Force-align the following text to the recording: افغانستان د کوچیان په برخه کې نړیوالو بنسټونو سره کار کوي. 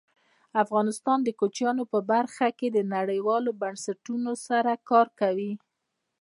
افغانستان 0.63 1.19
د 1.23 1.29
کوچیان 1.39 1.77
په 1.91 1.99
برخه 2.11 2.47
کې 2.57 2.67
نړیوالو 2.95 3.51
بنسټونو 3.61 4.31
سره 4.47 4.71
کار 4.89 5.07
کوي. 5.19 5.53